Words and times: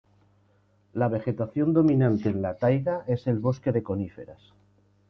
La 0.93 1.09
vegetación 1.09 1.73
dominante 1.73 2.27
en 2.29 2.41
la 2.41 2.57
taiga 2.57 3.03
es 3.05 3.27
el 3.27 3.37
bosque 3.37 3.71
de 3.71 3.83
coníferas. 3.83 4.41